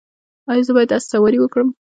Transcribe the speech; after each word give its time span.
ایا 0.51 0.63
زه 0.67 0.71
باید 0.75 0.91
اس 0.95 1.03
سواري 1.11 1.39
وکړم؟ 1.41 1.69